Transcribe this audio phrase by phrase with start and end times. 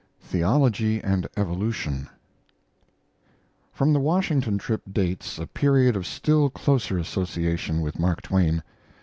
[0.31, 2.09] THEOLOGY AND EVOLUTION
[3.71, 8.63] From the Washington trip dates a period of still closer association with Mark Twain.